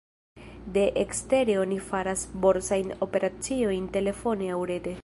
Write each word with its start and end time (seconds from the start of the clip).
De 0.77 0.85
ekstere 1.03 1.59
oni 1.65 1.77
faras 1.91 2.25
borsajn 2.47 2.91
operaciojn 3.09 3.89
telefone 4.01 4.53
aŭ 4.59 4.63
rete. 4.75 4.99